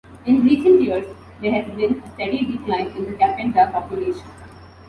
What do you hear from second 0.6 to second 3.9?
years there has been a steady decline in the kapenta